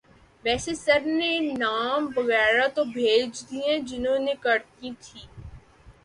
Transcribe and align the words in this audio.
ویسے 0.45 0.73
سر 0.75 1.01
نے 1.09 1.31
نام 1.57 2.01
وغیرہ 2.15 2.67
تو 2.75 2.83
بھیج 2.93 3.31
دیے 3.49 3.67
ہیں 3.71 3.79
جنہوں 3.87 4.17
نے 4.19 4.33
کرنی 4.41 4.89
ہے۔ 5.05 5.25